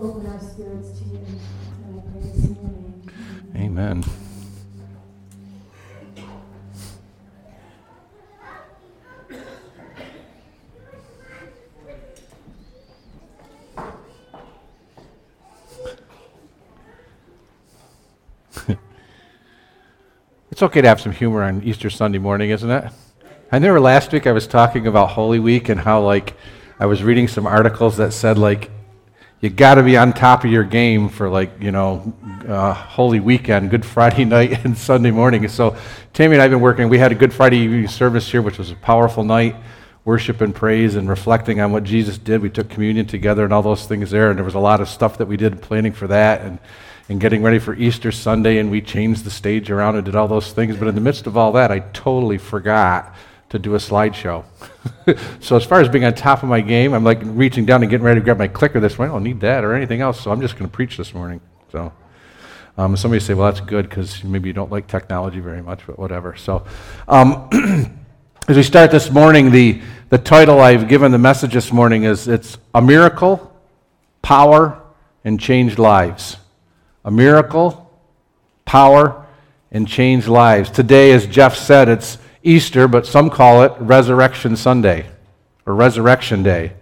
[0.00, 1.18] open our spirits to you.
[1.18, 3.10] And I pray this in your name.
[3.54, 4.04] Amen.
[20.50, 22.84] it's okay to have some humor on Easter Sunday morning, isn't it?
[23.52, 26.34] I remember last week I was talking about Holy Week and how, like,
[26.78, 28.70] I was reading some articles that said, like,
[29.40, 32.12] you got to be on top of your game for, like, you know,
[32.46, 35.48] uh, Holy Weekend, Good Friday night and Sunday morning.
[35.48, 35.76] So,
[36.12, 36.88] Tammy and I have been working.
[36.88, 39.56] We had a Good Friday evening service here, which was a powerful night,
[40.04, 42.42] worship and praise and reflecting on what Jesus did.
[42.42, 44.88] We took communion together and all those things there, and there was a lot of
[44.88, 46.42] stuff that we did planning for that.
[46.42, 46.58] And
[47.08, 50.28] and getting ready for Easter Sunday, and we changed the stage around and did all
[50.28, 50.76] those things.
[50.76, 53.12] But in the midst of all that, I totally forgot
[53.50, 54.44] to do a slideshow.
[55.40, 57.90] so as far as being on top of my game, I'm like reaching down and
[57.90, 59.12] getting ready to grab my clicker this morning.
[59.12, 61.40] I don't need that or anything else, so I'm just going to preach this morning.
[61.70, 61.92] So
[62.78, 65.98] um, somebody say, well, that's good because maybe you don't like technology very much, but
[65.98, 66.36] whatever.
[66.36, 66.64] So
[67.08, 67.48] um,
[68.48, 72.28] as we start this morning, the, the title I've given the message this morning is
[72.28, 73.52] it's a miracle,
[74.22, 74.80] power,
[75.24, 76.36] and changed lives
[77.04, 77.90] a miracle,
[78.64, 79.26] power,
[79.72, 80.70] and change lives.
[80.70, 85.06] Today, as Jeff said, it's Easter, but some call it Resurrection Sunday
[85.66, 86.72] or Resurrection Day.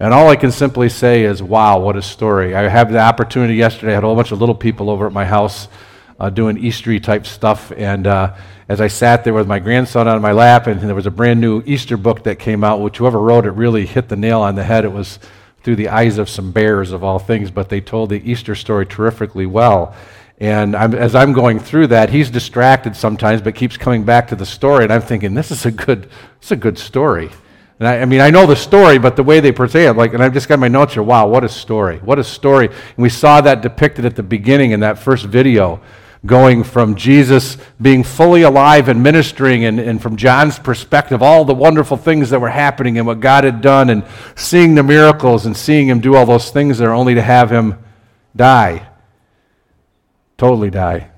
[0.00, 2.54] And all I can simply say is, wow, what a story.
[2.54, 5.12] I had the opportunity yesterday, I had a whole bunch of little people over at
[5.12, 5.68] my house
[6.18, 7.72] uh, doing Eastery type stuff.
[7.76, 8.34] And uh,
[8.68, 11.40] as I sat there with my grandson on my lap, and there was a brand
[11.40, 14.54] new Easter book that came out, which whoever wrote it really hit the nail on
[14.54, 14.84] the head.
[14.84, 15.18] It was
[15.62, 18.86] through the eyes of some bears, of all things, but they told the Easter story
[18.86, 19.94] terrifically well.
[20.38, 24.36] And I'm, as I'm going through that, he's distracted sometimes, but keeps coming back to
[24.36, 24.84] the story.
[24.84, 26.04] And I'm thinking, this is a good,
[26.40, 27.30] this is a good story.
[27.78, 30.14] And I, I, mean, I know the story, but the way they portray it, like,
[30.14, 31.02] and I've just got my notes here.
[31.02, 31.98] Wow, what a story!
[31.98, 32.66] What a story!
[32.68, 35.80] And we saw that depicted at the beginning in that first video
[36.26, 41.54] going from Jesus being fully alive and ministering, and, and from John's perspective, all the
[41.54, 44.04] wonderful things that were happening and what God had done, and
[44.34, 47.78] seeing the miracles and seeing him do all those things there, only to have him
[48.34, 48.88] die.
[50.36, 51.10] Totally die.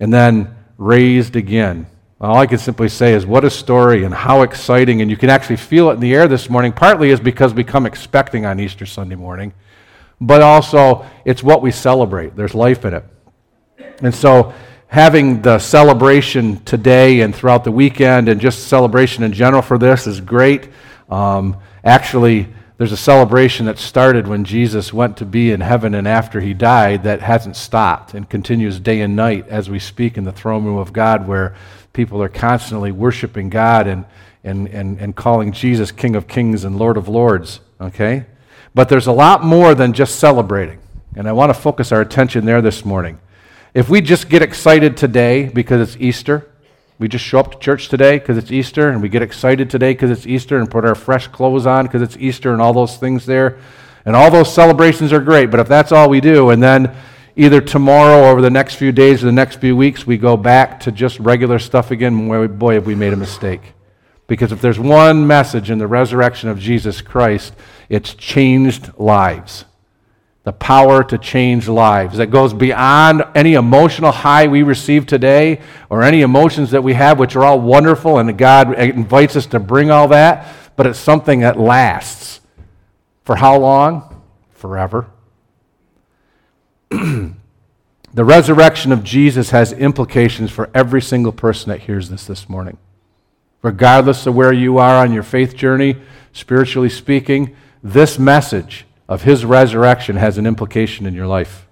[0.00, 1.86] And then raised again.
[2.20, 5.02] All I can simply say is, what a story and how exciting.
[5.02, 6.72] And you can actually feel it in the air this morning.
[6.72, 9.52] Partly is because we come expecting on Easter Sunday morning,
[10.20, 12.34] but also it's what we celebrate.
[12.34, 13.04] There's life in it.
[14.02, 14.52] And so,
[14.88, 20.06] having the celebration today and throughout the weekend, and just celebration in general for this
[20.06, 20.68] is great.
[21.10, 26.06] Um, actually, there's a celebration that started when Jesus went to be in heaven and
[26.06, 30.22] after he died that hasn't stopped and continues day and night as we speak in
[30.22, 31.56] the throne room of God, where
[31.92, 34.04] people are constantly worshiping God and,
[34.44, 37.58] and, and, and calling Jesus King of Kings and Lord of Lords.
[37.80, 38.26] Okay?
[38.74, 40.78] But there's a lot more than just celebrating.
[41.16, 43.18] And I want to focus our attention there this morning.
[43.74, 46.48] If we just get excited today because it's Easter,
[46.98, 49.92] we just show up to church today because it's Easter, and we get excited today
[49.92, 52.96] because it's Easter, and put our fresh clothes on because it's Easter, and all those
[52.96, 53.58] things there,
[54.04, 55.50] and all those celebrations are great.
[55.50, 56.94] But if that's all we do, and then
[57.36, 60.36] either tomorrow or over the next few days or the next few weeks, we go
[60.36, 63.74] back to just regular stuff again, boy, have we made a mistake.
[64.26, 67.54] Because if there's one message in the resurrection of Jesus Christ,
[67.88, 69.64] it's changed lives
[70.48, 75.60] the power to change lives that goes beyond any emotional high we receive today
[75.90, 79.60] or any emotions that we have, which are all wonderful, and God invites us to
[79.60, 82.40] bring all that, but it's something that lasts.
[83.24, 84.22] For how long?
[84.52, 85.10] Forever.
[86.88, 87.34] the
[88.14, 92.78] resurrection of Jesus has implications for every single person that hears this this morning.
[93.60, 95.96] Regardless of where you are on your faith journey,
[96.32, 101.66] spiritually speaking, this message of his resurrection has an implication in your life.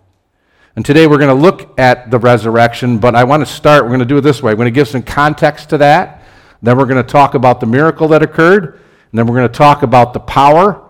[0.74, 3.90] And today we're going to look at the resurrection, but I want to start, we're
[3.90, 4.52] going to do it this way.
[4.52, 6.22] We're going to give some context to that.
[6.62, 8.80] Then we're going to talk about the miracle that occurred.
[9.12, 10.82] And then we're going to talk about the power.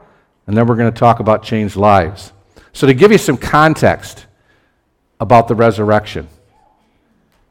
[0.46, 2.32] And then we're going to talk about changed lives.
[2.72, 4.26] So, to give you some context
[5.18, 6.28] about the resurrection,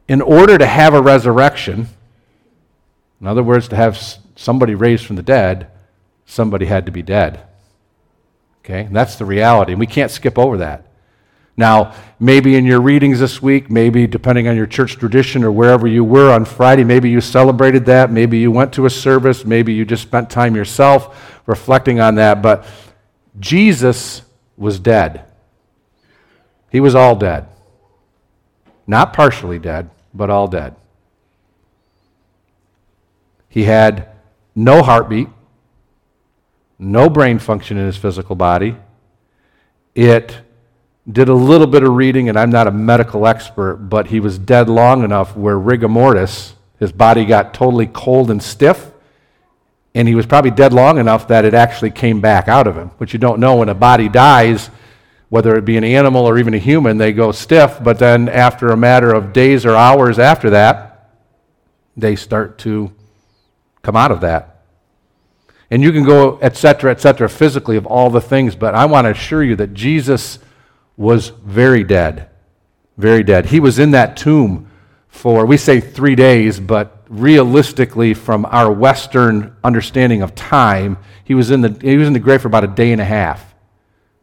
[0.07, 1.87] in order to have a resurrection,
[3.19, 3.97] in other words, to have
[4.35, 5.67] somebody raised from the dead,
[6.25, 7.41] somebody had to be dead.
[8.65, 8.89] Okay?
[8.91, 9.73] That's the reality.
[9.73, 10.87] And we can't skip over that.
[11.55, 15.87] Now, maybe in your readings this week, maybe depending on your church tradition or wherever
[15.87, 18.11] you were on Friday, maybe you celebrated that.
[18.11, 19.45] Maybe you went to a service.
[19.45, 22.41] Maybe you just spent time yourself reflecting on that.
[22.41, 22.65] But
[23.39, 24.23] Jesus
[24.57, 25.23] was dead.
[26.71, 27.47] He was all dead.
[28.87, 30.75] Not partially dead, but all dead.
[33.47, 34.09] He had
[34.55, 35.29] no heartbeat
[36.77, 38.75] no brain function in his physical body.
[39.93, 40.41] it
[41.09, 44.39] did a little bit of reading, and I'm not a medical expert, but he was
[44.39, 48.91] dead long enough where rigor mortis, his body got totally cold and stiff,
[49.93, 52.91] and he was probably dead long enough that it actually came back out of him.
[52.97, 54.69] But you don't know when a body dies,
[55.29, 58.69] whether it be an animal or even a human, they go stiff, but then after
[58.69, 61.11] a matter of days or hours after that,
[61.95, 62.91] they start to
[63.83, 64.54] come out of that.
[65.71, 68.85] And you can go, et cetera, et cetera, physically of all the things, but I
[68.85, 70.39] want to assure you that Jesus
[70.95, 72.29] was very dead.
[72.97, 73.47] Very dead.
[73.47, 74.69] He was in that tomb
[75.07, 81.51] for, we say three days, but realistically, from our Western understanding of time, he was
[81.51, 83.55] in the, he was in the grave for about a day and a half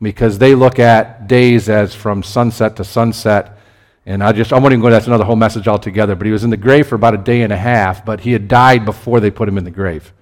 [0.01, 3.59] because they look at days as from sunset to sunset.
[4.05, 6.15] And I just, I won't even go, that's another whole message altogether.
[6.15, 8.33] But he was in the grave for about a day and a half, but he
[8.33, 10.13] had died before they put him in the grave.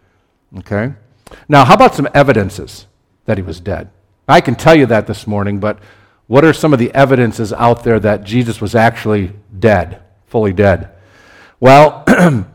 [0.58, 0.92] Okay?
[1.48, 2.86] Now, how about some evidences
[3.24, 3.90] that he was dead?
[4.28, 5.78] I can tell you that this morning, but
[6.26, 10.90] what are some of the evidences out there that Jesus was actually dead, fully dead?
[11.58, 12.04] Well,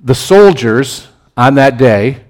[0.00, 2.24] the soldiers on that day,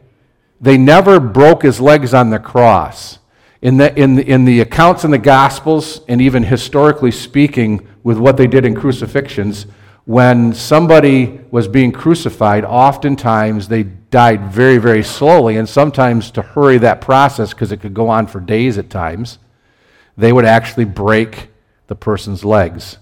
[0.61, 3.19] they never broke his legs on the cross.
[3.63, 8.17] In the, in, the, in the accounts in the Gospels, and even historically speaking, with
[8.17, 9.67] what they did in crucifixions,
[10.11, 16.79] when somebody was being crucified, oftentimes they died very, very slowly, and sometimes to hurry
[16.79, 19.39] that process, because it could go on for days at times,
[20.17, 21.47] they would actually break
[21.87, 22.99] the person's legs.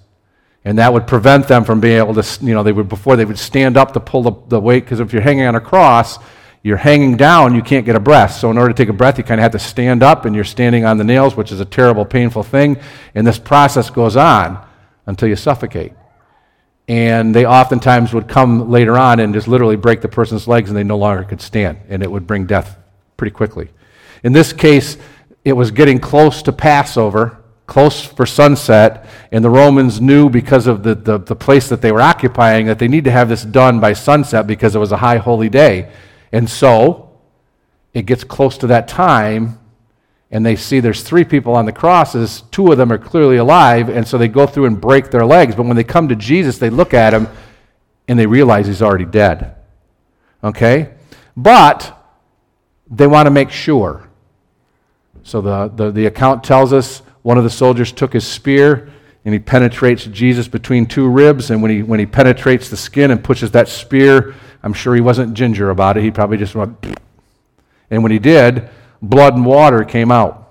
[0.66, 3.24] And that would prevent them from being able to, you know, they would, before they
[3.24, 6.18] would stand up to pull the, the weight, because if you're hanging on a cross,
[6.62, 8.34] you're hanging down, you can't get a breath.
[8.34, 10.34] So, in order to take a breath, you kind of have to stand up, and
[10.34, 12.76] you're standing on the nails, which is a terrible, painful thing.
[13.14, 14.62] And this process goes on
[15.06, 15.94] until you suffocate.
[16.88, 20.76] And they oftentimes would come later on and just literally break the person's legs, and
[20.76, 22.78] they no longer could stand, and it would bring death
[23.18, 23.68] pretty quickly.
[24.24, 24.96] In this case,
[25.44, 30.82] it was getting close to Passover, close for sunset, and the Romans knew because of
[30.82, 33.78] the, the, the place that they were occupying that they need to have this done
[33.78, 35.92] by sunset because it was a high holy day.
[36.32, 37.10] And so
[37.92, 39.58] it gets close to that time,
[40.30, 42.42] and they see there's three people on the crosses.
[42.50, 45.54] Two of them are clearly alive, and so they go through and break their legs.
[45.54, 47.28] But when they come to Jesus, they look at him
[48.06, 49.56] and they realize he's already dead.
[50.44, 50.94] Okay?
[51.36, 51.94] But
[52.90, 54.08] they want to make sure.
[55.22, 58.90] So the, the, the account tells us one of the soldiers took his spear
[59.24, 61.50] and he penetrates Jesus between two ribs.
[61.50, 65.00] And when he, when he penetrates the skin and pushes that spear I'm sure he
[65.00, 66.02] wasn't ginger about it.
[66.02, 66.76] He probably just went,
[67.90, 68.68] and when he did,
[69.02, 70.44] blood and water came out.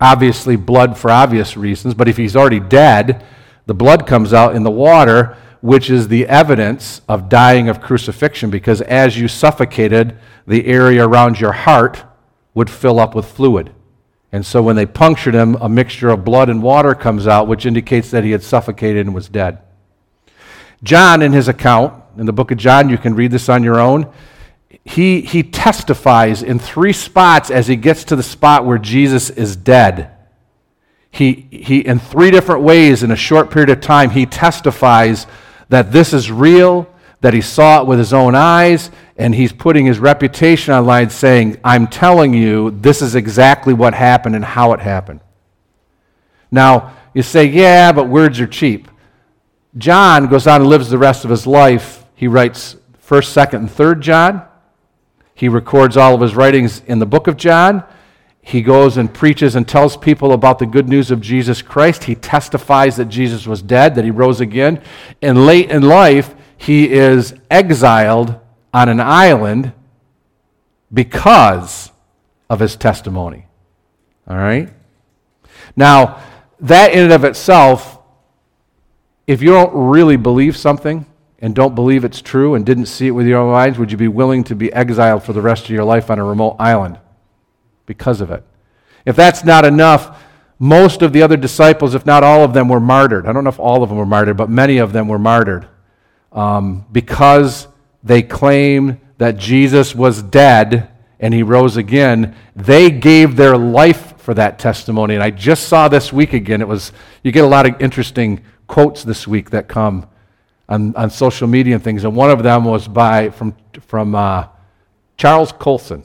[0.00, 3.24] Obviously, blood for obvious reasons, but if he's already dead,
[3.66, 8.48] the blood comes out in the water, which is the evidence of dying of crucifixion,
[8.48, 10.16] because as you suffocated,
[10.46, 12.04] the area around your heart
[12.54, 13.72] would fill up with fluid.
[14.30, 17.66] And so when they punctured him, a mixture of blood and water comes out, which
[17.66, 19.58] indicates that he had suffocated and was dead.
[20.82, 23.80] John, in his account, in the book of John, you can read this on your
[23.80, 24.12] own.
[24.88, 29.54] He, he testifies in three spots as he gets to the spot where Jesus is
[29.54, 30.10] dead.
[31.10, 35.26] He, he, in three different ways, in a short period of time, he testifies
[35.68, 36.88] that this is real,
[37.20, 41.60] that he saw it with his own eyes, and he's putting his reputation online saying,
[41.62, 45.20] I'm telling you, this is exactly what happened and how it happened.
[46.50, 48.88] Now, you say, yeah, but words are cheap.
[49.76, 52.76] John goes on and lives the rest of his life he writes
[53.06, 54.47] 1st, 2nd, and 3rd John.
[55.38, 57.84] He records all of his writings in the book of John.
[58.42, 62.04] He goes and preaches and tells people about the good news of Jesus Christ.
[62.04, 64.82] He testifies that Jesus was dead, that he rose again.
[65.22, 68.40] And late in life, he is exiled
[68.74, 69.72] on an island
[70.92, 71.92] because
[72.50, 73.46] of his testimony.
[74.26, 74.68] All right?
[75.76, 76.20] Now,
[76.58, 78.00] that in and of itself,
[79.28, 81.06] if you don't really believe something,
[81.40, 83.96] and don't believe it's true and didn't see it with your own eyes, would you
[83.96, 86.98] be willing to be exiled for the rest of your life on a remote island
[87.86, 88.42] because of it?
[89.06, 90.22] If that's not enough,
[90.58, 93.26] most of the other disciples, if not all of them, were martyred.
[93.26, 95.68] I don't know if all of them were martyred, but many of them were martyred
[96.32, 97.68] um, because
[98.02, 100.90] they claimed that Jesus was dead
[101.20, 102.34] and he rose again.
[102.56, 105.14] They gave their life for that testimony.
[105.14, 106.60] And I just saw this week again.
[106.60, 106.92] It was
[107.22, 110.06] you get a lot of interesting quotes this week that come
[110.68, 114.46] on, on social media and things, and one of them was by from from uh,
[115.16, 116.04] Charles Colson.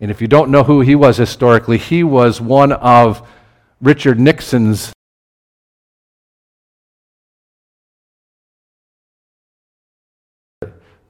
[0.00, 3.26] And if you don't know who he was historically, he was one of
[3.80, 4.92] Richard Nixon's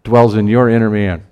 [0.05, 1.25] dwells in your inner man.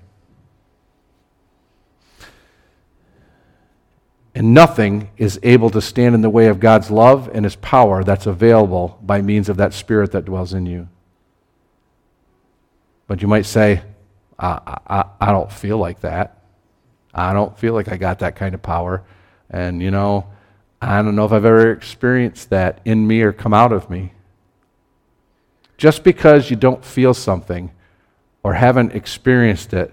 [4.35, 8.05] And nothing is able to stand in the way of God's love and His power
[8.05, 10.89] that's available by means of that Spirit that dwells in you.
[13.11, 13.83] But you might say,
[14.39, 16.45] I, I, I don't feel like that.
[17.13, 19.03] I don't feel like I got that kind of power.
[19.51, 20.29] And, you know,
[20.81, 24.13] I don't know if I've ever experienced that in me or come out of me.
[25.77, 27.73] Just because you don't feel something
[28.45, 29.93] or haven't experienced it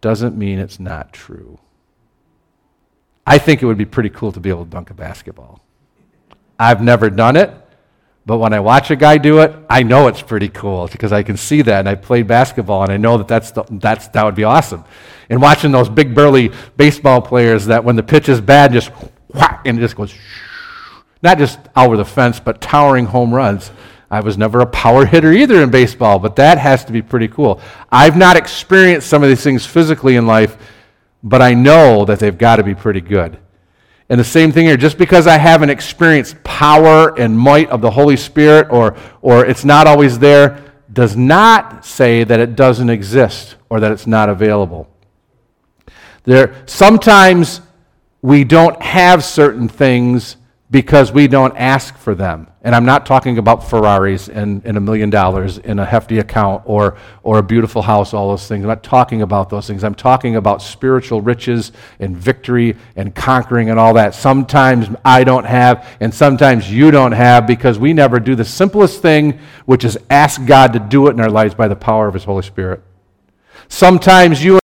[0.00, 1.58] doesn't mean it's not true.
[3.26, 5.64] I think it would be pretty cool to be able to dunk a basketball.
[6.60, 7.52] I've never done it,
[8.24, 11.22] but when I watch a guy do it, I know it's pretty cool because I
[11.22, 14.24] can see that and I played basketball and I know that that's, the, that's that
[14.24, 14.84] would be awesome.
[15.28, 18.90] And watching those big burly baseball players that when the pitch is bad just
[19.28, 20.14] whack and it just goes
[21.22, 23.72] not just over the fence but towering home runs.
[24.08, 27.28] I was never a power hitter either in baseball, but that has to be pretty
[27.28, 27.62] cool.
[27.90, 30.58] I've not experienced some of these things physically in life,
[31.22, 33.38] but I know that they've got to be pretty good.
[34.12, 37.90] And the same thing here, just because I haven't experienced power and might of the
[37.90, 43.56] Holy Spirit or, or it's not always there, does not say that it doesn't exist
[43.70, 44.86] or that it's not available.
[46.24, 47.62] There, sometimes
[48.20, 50.36] we don't have certain things
[50.72, 52.46] because we don't ask for them.
[52.62, 56.62] And I'm not talking about Ferraris and, and a million dollars in a hefty account
[56.64, 58.64] or, or a beautiful house, all those things.
[58.64, 59.84] I'm not talking about those things.
[59.84, 64.14] I'm talking about spiritual riches and victory and conquering and all that.
[64.14, 69.02] Sometimes I don't have, and sometimes you don't have because we never do the simplest
[69.02, 72.14] thing, which is ask God to do it in our lives by the power of
[72.14, 72.82] His Holy Spirit.
[73.68, 74.61] Sometimes you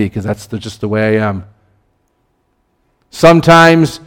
[0.00, 1.44] be because that's the, just the way I am.
[3.10, 4.00] Sometimes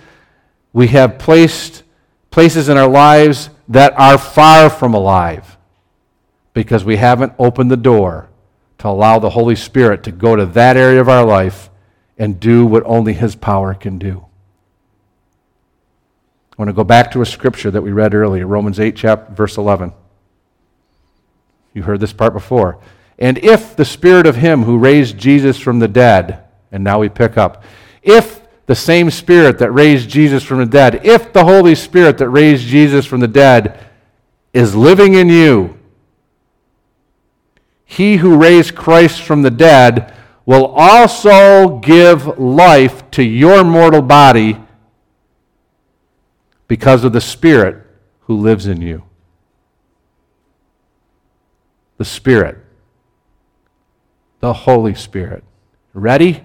[0.72, 1.84] we have placed
[2.32, 5.58] places in our lives that are far from alive
[6.54, 8.30] because we haven't opened the door
[8.80, 11.70] to allow the Holy Spirit to go to that area of our life
[12.18, 14.26] and do what only His power can do.
[16.52, 19.34] I want to go back to a scripture that we read earlier, Romans 8, chapter,
[19.34, 19.92] verse 11.
[21.74, 22.80] You heard this part before.
[23.20, 27.10] And if the Spirit of Him who raised Jesus from the dead, and now we
[27.10, 27.64] pick up,
[28.02, 32.30] if the same Spirit that raised Jesus from the dead, if the Holy Spirit that
[32.30, 33.80] raised Jesus from the dead
[34.54, 35.78] is living in you,
[37.86, 40.14] He who raised Christ from the dead
[40.46, 44.60] will also give life to your mortal body
[46.68, 47.86] because of the Spirit
[48.22, 49.04] who lives in you.
[51.98, 52.63] The Spirit
[54.44, 55.42] the Holy Spirit.
[55.94, 56.44] Ready?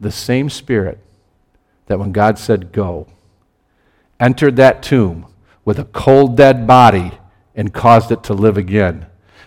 [0.00, 0.98] The same Spirit
[1.84, 3.08] that when God said, Go,
[4.18, 5.26] entered that tomb
[5.66, 7.12] with a cold, dead body
[7.54, 9.04] and caused it to live again.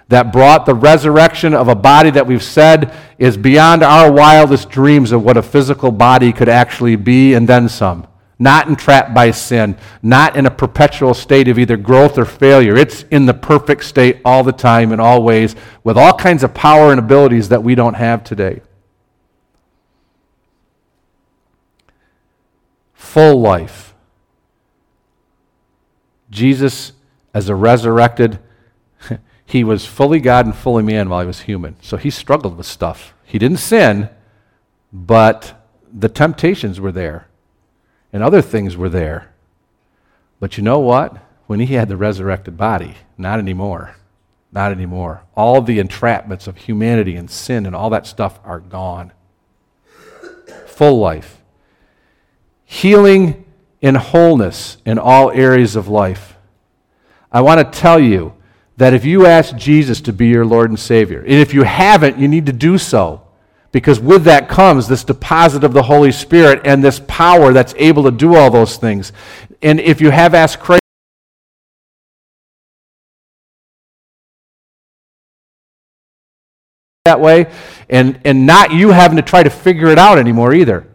[0.09, 5.11] That brought the resurrection of a body that we've said is beyond our wildest dreams
[5.11, 8.05] of what a physical body could actually be, and then some
[8.39, 12.75] not entrapped by sin, not in a perpetual state of either growth or failure.
[12.75, 16.53] It's in the perfect state all the time, in all ways, with all kinds of
[16.53, 18.61] power and abilities that we don't have today.
[22.93, 23.95] Full life.
[26.29, 26.91] Jesus,
[27.33, 28.37] as a resurrected,
[29.45, 31.75] he was fully God and fully man while he was human.
[31.81, 33.15] So he struggled with stuff.
[33.23, 34.09] He didn't sin,
[34.93, 37.27] but the temptations were there
[38.11, 39.33] and other things were there.
[40.39, 41.17] But you know what?
[41.47, 43.95] When he had the resurrected body, not anymore.
[44.51, 45.23] Not anymore.
[45.35, 49.11] All the entrapments of humanity and sin and all that stuff are gone.
[50.65, 51.41] Full life.
[52.65, 53.45] Healing
[53.81, 56.35] and wholeness in all areas of life.
[57.31, 58.33] I want to tell you
[58.77, 62.17] that if you ask Jesus to be your Lord and Savior, and if you haven't,
[62.17, 63.26] you need to do so.
[63.77, 68.01] Because with that comes this deposit of the Holy Spirit and this power that's able
[68.05, 69.13] to do all those things.
[69.61, 70.81] And if you have asked Christ,
[77.05, 77.51] that way,
[77.87, 80.87] and, and not you having to try to figure it out anymore either.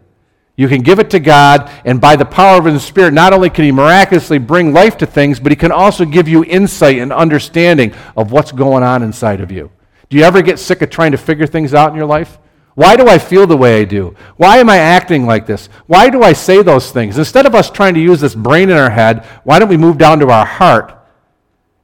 [0.57, 3.49] You can give it to God, and by the power of His Spirit, not only
[3.49, 7.13] can He miraculously bring life to things, but He can also give you insight and
[7.13, 9.71] understanding of what's going on inside of you.
[10.09, 12.41] Do you ever get sick of trying to figure things out in your life?
[12.75, 14.17] Why do I feel the way I do?
[14.37, 15.69] Why am I acting like this?
[15.87, 17.19] Why do I say those things?
[17.19, 19.99] Instead of us trying to use this brain in our head, why don't we move
[19.99, 20.99] down to our heart?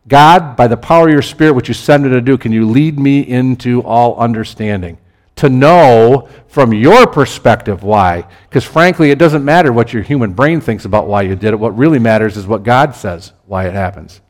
[0.06, 2.66] God, by the power of your Spirit, which you send me to do, can you
[2.66, 4.96] lead me into all understanding?
[5.36, 8.26] To know from your perspective why.
[8.48, 11.60] Because frankly, it doesn't matter what your human brain thinks about why you did it.
[11.60, 14.20] What really matters is what God says why it happens.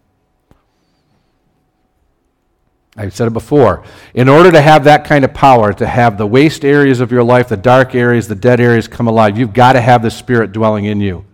[2.98, 3.84] I've said it before.
[4.12, 7.22] In order to have that kind of power, to have the waste areas of your
[7.22, 10.50] life, the dark areas, the dead areas come alive, you've got to have the Spirit
[10.50, 11.24] dwelling in you.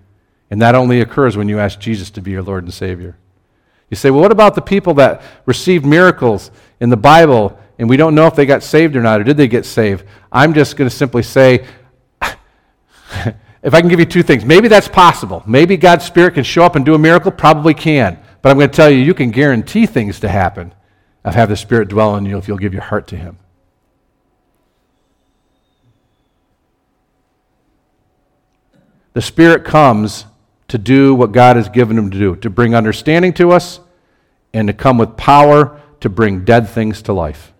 [0.50, 3.16] And that only occurs when you ask Jesus to be your Lord and Savior.
[3.88, 7.96] You say, well, what about the people that received miracles in the Bible and we
[7.96, 10.04] don't know if they got saved or not, or did they get saved?
[10.30, 11.66] I'm just going to simply say,
[12.22, 15.42] if I can give you two things, maybe that's possible.
[15.46, 18.18] Maybe God's Spirit can show up and do a miracle, probably can.
[18.42, 20.72] But I'm going to tell you, you can guarantee things to happen
[21.24, 23.38] of have the Spirit dwell in you if you'll give your heart to Him.
[29.14, 30.26] The Spirit comes
[30.68, 33.80] to do what God has given Him to do, to bring understanding to us
[34.52, 37.52] and to come with power to bring dead things to life.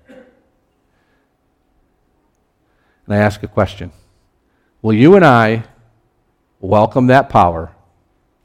[3.06, 3.92] And I ask a question
[4.83, 5.64] Will you and I
[6.61, 7.73] welcome that power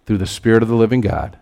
[0.05, 1.37] through the Spirit of the living God?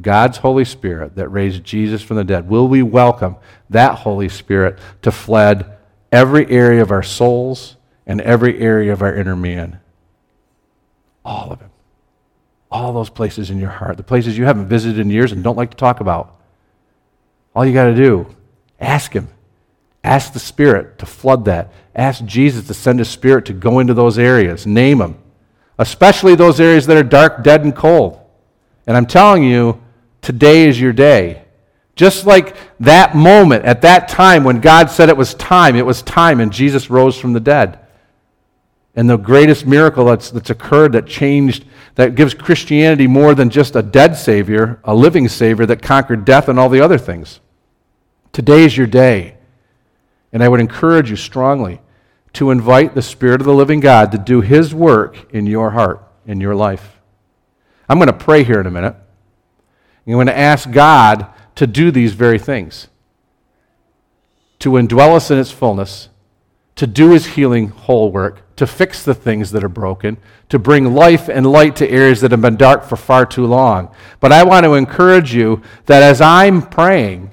[0.00, 3.36] God's Holy Spirit that raised Jesus from the dead, will we welcome
[3.70, 5.76] that Holy Spirit to flood
[6.12, 7.76] every area of our souls
[8.06, 9.80] and every area of our inner man?
[11.24, 11.68] All of it.
[12.70, 15.56] All those places in your heart, the places you haven't visited in years and don't
[15.56, 16.38] like to talk about.
[17.54, 18.26] All you got to do,
[18.78, 19.28] ask Him.
[20.04, 21.72] Ask the Spirit to flood that.
[21.94, 24.66] Ask Jesus to send His Spirit to go into those areas.
[24.66, 25.18] Name them.
[25.78, 28.20] Especially those areas that are dark, dead, and cold.
[28.86, 29.82] And I'm telling you,
[30.26, 31.44] today is your day.
[31.94, 36.02] Just like that moment, at that time when God said it was time, it was
[36.02, 37.78] time, and Jesus rose from the dead.
[38.96, 41.64] And the greatest miracle that's, that's occurred that changed,
[41.94, 46.48] that gives Christianity more than just a dead Savior, a living Savior that conquered death
[46.48, 47.38] and all the other things.
[48.32, 49.36] Today is your day.
[50.32, 51.80] And I would encourage you strongly
[52.32, 56.02] to invite the Spirit of the living God to do His work in your heart,
[56.26, 57.00] in your life.
[57.88, 58.96] I'm going to pray here in a minute.
[60.06, 62.88] I'm going to ask God to do these very things
[64.58, 66.08] to indwell us in its fullness,
[66.76, 70.16] to do his healing whole work, to fix the things that are broken,
[70.48, 73.94] to bring life and light to areas that have been dark for far too long.
[74.18, 77.30] But I want to encourage you that as I'm praying,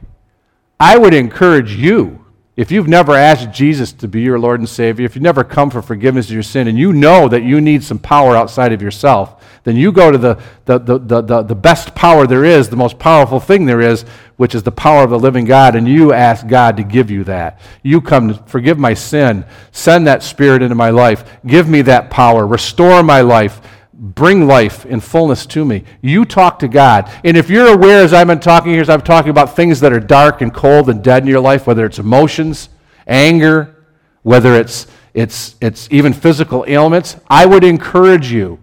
[0.80, 2.23] I would encourage you
[2.56, 5.72] if you've never asked Jesus to be your Lord and Savior, if you've never come
[5.72, 8.82] for forgiveness of your sin, and you know that you need some power outside of
[8.82, 12.76] yourself, then you go to the, the, the, the, the, best power there is, the
[12.76, 14.04] most powerful thing there is,
[14.36, 17.24] which is the power of the living God, and you ask God to give you
[17.24, 17.60] that.
[17.82, 22.12] You come, to forgive my sin, send that Spirit into my life, give me that
[22.12, 23.62] power, restore my life
[24.04, 25.86] bring life in fullness to me.
[26.02, 27.10] You talk to God.
[27.24, 29.94] And if you're aware, as I've been talking here, as I'm talking about things that
[29.94, 32.68] are dark and cold and dead in your life, whether it's emotions,
[33.08, 33.86] anger,
[34.22, 38.60] whether it's, it's, it's even physical ailments, I would encourage you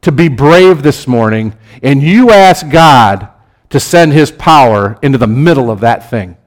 [0.00, 3.28] to be brave this morning and you ask God
[3.68, 6.38] to send His power into the middle of that thing.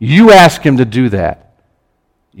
[0.00, 1.49] You ask Him to do that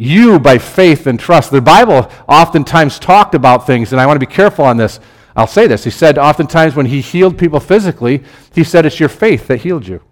[0.00, 1.50] you by faith and trust.
[1.50, 4.98] The Bible oftentimes talked about things, and I want to be careful on this.
[5.36, 5.84] I'll say this.
[5.84, 8.22] He said oftentimes when he healed people physically,
[8.54, 10.02] he said it's your faith that healed you.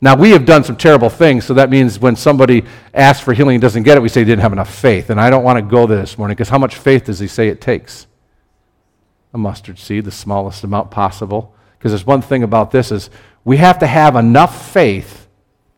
[0.00, 3.56] Now, we have done some terrible things, so that means when somebody asks for healing
[3.56, 5.10] and doesn't get it, we say they didn't have enough faith.
[5.10, 7.26] And I don't want to go there this morning because how much faith does he
[7.26, 8.06] say it takes?
[9.32, 11.54] A mustard seed, the smallest amount possible.
[11.78, 13.10] Because there's one thing about this is
[13.44, 15.28] we have to have enough faith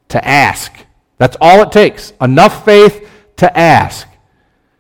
[0.08, 0.72] to ask.
[1.16, 2.12] That's all it takes.
[2.20, 3.08] Enough faith
[3.40, 4.06] to ask.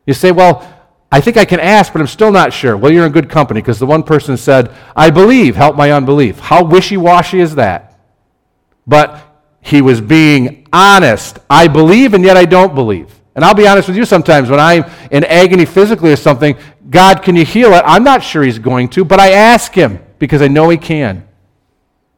[0.06, 0.66] You say, well,
[1.12, 2.76] I think I can ask, but I'm still not sure.
[2.76, 6.38] Well, you're in good company because the one person said, I believe, help my unbelief.
[6.38, 7.98] How wishy washy is that?
[8.86, 9.20] But
[9.60, 11.38] he was being honest.
[11.48, 13.20] I believe, and yet I don't believe.
[13.34, 16.56] And I'll be honest with you sometimes when I'm in agony physically or something,
[16.88, 17.82] God, can you heal it?
[17.86, 21.26] I'm not sure he's going to, but I ask him because I know he can.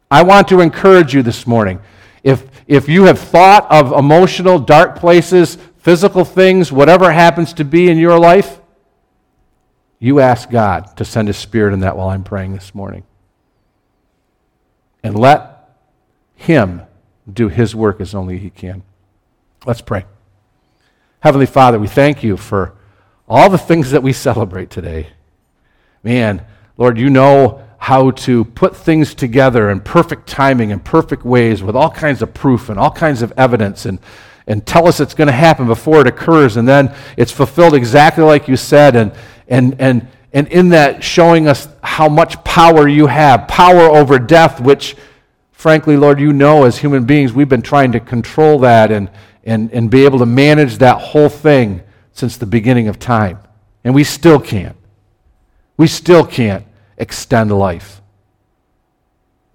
[0.09, 1.79] I want to encourage you this morning.
[2.23, 7.89] If, if you have thought of emotional dark places, physical things, whatever happens to be
[7.89, 8.61] in your life,
[9.99, 13.03] you ask God to send His Spirit in that while I'm praying this morning.
[15.03, 15.69] And let
[16.35, 16.83] Him
[17.31, 18.83] do His work as only He can.
[19.65, 20.05] Let's pray.
[21.19, 22.75] Heavenly Father, we thank you for
[23.27, 25.09] all the things that we celebrate today.
[26.01, 26.45] Man,
[26.77, 31.75] Lord, you know how to put things together in perfect timing and perfect ways with
[31.75, 33.99] all kinds of proof and all kinds of evidence and
[34.47, 38.23] and tell us it's going to happen before it occurs, and then it's fulfilled exactly
[38.23, 39.11] like you said, and,
[39.47, 44.59] and, and, and in that showing us how much power you have power over death,
[44.59, 44.95] which,
[45.51, 49.09] frankly, Lord, you know as human beings, we've been trying to control that and,
[49.43, 53.39] and, and be able to manage that whole thing since the beginning of time.
[53.83, 54.77] And we still can't.
[55.77, 56.65] We still can't
[56.97, 58.01] extend life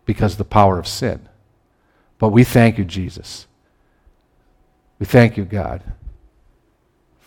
[0.04, 1.28] because of the power of sin.
[2.18, 3.46] But we thank you, Jesus.
[4.98, 5.82] We thank you, God,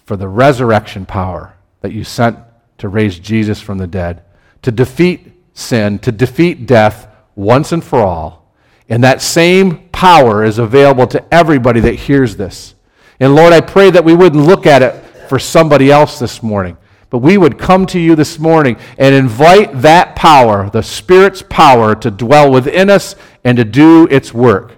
[0.06, 2.38] for the resurrection power that you sent
[2.80, 4.24] to raise Jesus from the dead,
[4.62, 8.54] to defeat sin, to defeat death once and for all.
[8.90, 12.76] And that same power is available to everybody that hears this.
[13.20, 14.96] And Lord, I pray that we wouldn't look at it
[15.30, 16.76] for somebody else this morning,
[17.10, 21.96] but we would come to you this morning and invite that power, the Spirit's power,
[21.96, 24.78] to dwell within us and to do its work.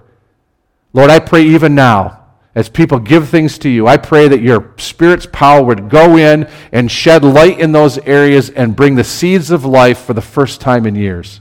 [0.92, 2.23] Lord, I pray even now,
[2.54, 6.48] as people give things to you, I pray that your Spirit's power would go in
[6.70, 10.60] and shed light in those areas and bring the seeds of life for the first
[10.60, 11.40] time in years.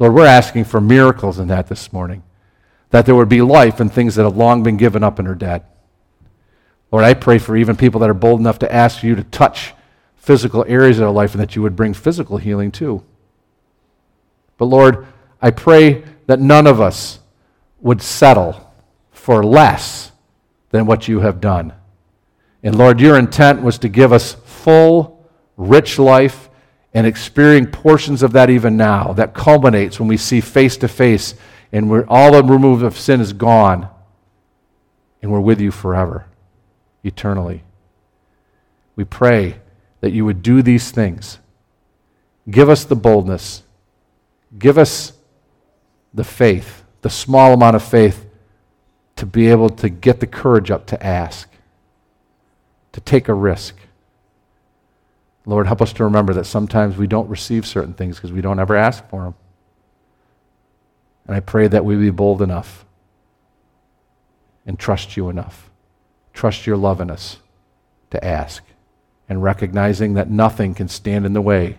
[0.00, 2.24] Lord, we're asking for miracles in that this morning,
[2.88, 5.34] that there would be life in things that have long been given up and are
[5.34, 5.62] dead.
[6.90, 9.74] Lord, I pray for even people that are bold enough to ask you to touch
[10.16, 13.04] physical areas of their life and that you would bring physical healing too.
[14.58, 15.06] But Lord,
[15.40, 17.20] I pray that none of us
[17.80, 18.69] would settle
[19.20, 20.12] for less
[20.70, 21.74] than what you have done.
[22.62, 25.28] And Lord, your intent was to give us full,
[25.58, 26.48] rich life
[26.94, 31.34] and experiencing portions of that even now that culminates when we see face to face
[31.70, 33.90] and where all the removal of sin is gone
[35.20, 36.24] and we're with you forever,
[37.04, 37.62] eternally.
[38.96, 39.60] We pray
[40.00, 41.38] that you would do these things.
[42.50, 43.64] Give us the boldness.
[44.58, 45.12] Give us
[46.14, 48.26] the faith, the small amount of faith
[49.20, 51.46] to be able to get the courage up to ask,
[52.92, 53.76] to take a risk.
[55.44, 58.58] Lord, help us to remember that sometimes we don't receive certain things because we don't
[58.58, 59.34] ever ask for them.
[61.26, 62.86] And I pray that we be bold enough
[64.64, 65.68] and trust you enough,
[66.32, 67.40] trust your love in us
[68.12, 68.62] to ask,
[69.28, 71.76] and recognizing that nothing can stand in the way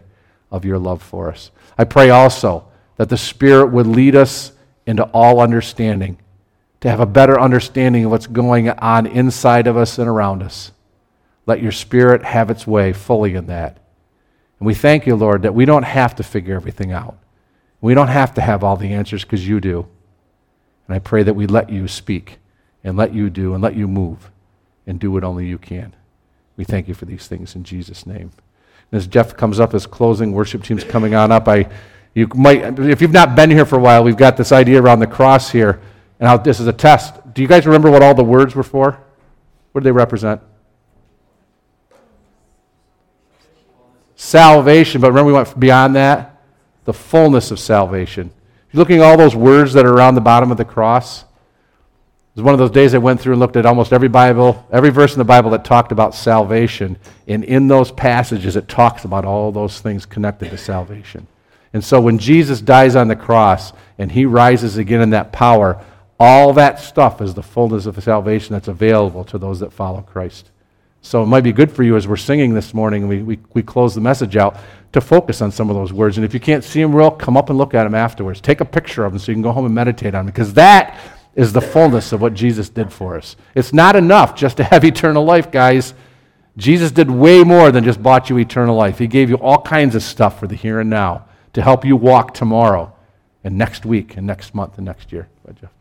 [0.52, 1.50] of your love for us.
[1.76, 4.52] I pray also that the Spirit would lead us
[4.86, 6.20] into all understanding
[6.82, 10.72] to have a better understanding of what's going on inside of us and around us.
[11.46, 13.78] Let your Spirit have its way fully in that.
[14.60, 17.18] And we thank you, Lord, that we don't have to figure everything out.
[17.82, 19.88] We don't have to have all the answers because you do.
[20.88, 22.40] And I pray that we let you speak
[22.84, 24.30] and let you do and let you move
[24.86, 25.96] and do what only you can.
[26.58, 28.32] We thank you for these things in Jesus' name.
[28.92, 31.48] And as Jeff comes up, as closing, worship team's coming on up.
[31.48, 31.70] I,
[32.14, 35.00] you might, if you've not been here for a while, we've got this idea around
[35.00, 35.80] the cross here
[36.22, 37.16] and this is a test.
[37.34, 38.98] Do you guys remember what all the words were for?
[39.72, 40.40] What do they represent?
[44.16, 46.40] Salvation, but remember we went beyond that?
[46.86, 48.32] The fullness of salvation.
[48.72, 51.24] You're looking at all those words that are around the bottom of the cross.
[51.24, 51.26] It
[52.36, 54.92] was one of those days I went through and looked at almost every Bible, every
[54.92, 56.98] verse in the Bible that talked about salvation.
[57.28, 61.26] And in those passages, it talks about all those things connected to salvation.
[61.74, 65.84] And so when Jesus dies on the cross and he rises again in that power,
[66.22, 70.52] all that stuff is the fullness of salvation that's available to those that follow Christ.
[71.02, 73.64] So it might be good for you as we're singing this morning, we, we, we
[73.64, 74.58] close the message out,
[74.92, 76.18] to focus on some of those words.
[76.18, 78.40] And if you can't see them real, come up and look at them afterwards.
[78.40, 80.54] Take a picture of them so you can go home and meditate on them, because
[80.54, 80.96] that
[81.34, 83.36] is the fullness of what Jesus did for us.
[83.56, 85.96] It's not enough just to have eternal life, guys.
[86.56, 89.00] Jesus did way more than just bought you eternal life.
[89.00, 91.96] He gave you all kinds of stuff for the here and now to help you
[91.96, 92.94] walk tomorrow
[93.44, 95.28] and next week and next month and next year.
[95.44, 95.81] Bye, Jeff.